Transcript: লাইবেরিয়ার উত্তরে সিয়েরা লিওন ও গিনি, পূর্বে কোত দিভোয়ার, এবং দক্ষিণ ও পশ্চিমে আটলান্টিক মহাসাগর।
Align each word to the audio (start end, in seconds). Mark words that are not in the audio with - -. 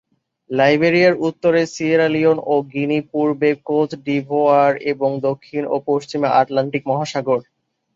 লাইবেরিয়ার 0.49 1.15
উত্তরে 1.27 1.61
সিয়েরা 1.73 2.07
লিওন 2.09 2.37
ও 2.45 2.55
গিনি, 2.73 2.99
পূর্বে 3.11 3.49
কোত 3.67 3.89
দিভোয়ার, 4.05 4.73
এবং 4.91 5.09
দক্ষিণ 5.27 5.63
ও 5.65 5.85
পশ্চিমে 5.89 6.27
আটলান্টিক 6.39 6.83
মহাসাগর। 6.91 7.39